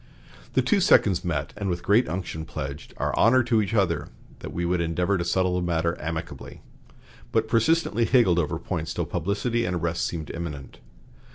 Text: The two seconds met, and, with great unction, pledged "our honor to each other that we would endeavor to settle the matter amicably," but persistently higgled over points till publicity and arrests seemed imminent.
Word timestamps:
The 0.53 0.63
two 0.63 0.79
seconds 0.79 1.23
met, 1.23 1.53
and, 1.55 1.69
with 1.69 1.83
great 1.83 2.09
unction, 2.09 2.43
pledged 2.43 2.95
"our 2.97 3.15
honor 3.15 3.43
to 3.43 3.61
each 3.61 3.75
other 3.75 4.07
that 4.39 4.51
we 4.51 4.65
would 4.65 4.81
endeavor 4.81 5.15
to 5.15 5.23
settle 5.23 5.53
the 5.57 5.61
matter 5.61 5.95
amicably," 6.01 6.63
but 7.31 7.47
persistently 7.47 8.05
higgled 8.05 8.39
over 8.39 8.57
points 8.57 8.95
till 8.95 9.05
publicity 9.05 9.63
and 9.63 9.75
arrests 9.75 10.03
seemed 10.07 10.31
imminent. 10.31 10.79